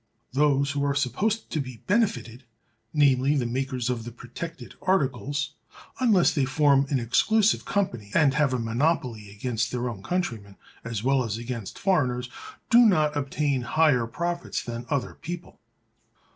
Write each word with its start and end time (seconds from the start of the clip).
Those 0.33 0.71
who 0.71 0.83
are 0.83 0.95
supposed 0.95 1.51
to 1.51 1.59
be 1.61 1.83
benefited, 1.85 2.43
namely, 2.91 3.37
the 3.37 3.45
makers 3.45 3.87
of 3.87 4.03
the 4.03 4.11
protected 4.11 4.73
articles 4.81 5.53
(unless 5.99 6.31
they 6.33 6.43
form 6.43 6.87
an 6.89 6.99
exclusive 6.99 7.65
company, 7.65 8.09
and 8.15 8.33
have 8.33 8.51
a 8.51 8.57
monopoly 8.57 9.29
against 9.29 9.69
their 9.71 9.87
own 9.87 10.01
countrymen 10.01 10.55
as 10.83 11.03
well 11.03 11.23
as 11.23 11.37
against 11.37 11.77
foreigners), 11.77 12.31
do 12.71 12.79
not 12.83 13.15
obtain 13.15 13.61
higher 13.61 14.07
profits 14.07 14.63
than 14.63 14.87
other 14.89 15.13
people. 15.13 15.59